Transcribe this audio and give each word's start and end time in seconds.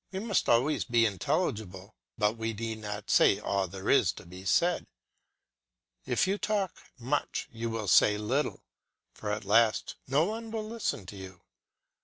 We 0.11 0.17
must 0.17 0.49
always 0.49 0.83
be 0.83 1.05
intelligible, 1.05 1.93
but 2.17 2.35
we 2.35 2.53
need 2.53 2.79
not 2.79 3.11
say 3.11 3.37
all 3.37 3.67
there 3.67 3.87
is 3.87 4.11
to 4.13 4.25
be 4.25 4.45
said. 4.45 4.87
If 6.07 6.25
you 6.25 6.39
talk 6.39 6.75
much 6.97 7.47
you 7.51 7.69
will 7.69 7.87
say 7.87 8.17
little, 8.17 8.63
for 9.13 9.31
at 9.31 9.45
last 9.45 9.97
no 10.07 10.25
one 10.25 10.49
will 10.49 10.67
listen 10.67 11.05
to 11.05 11.15
you. 11.15 11.41